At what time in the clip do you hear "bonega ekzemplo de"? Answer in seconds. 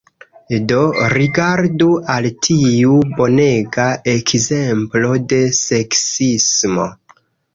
3.19-5.39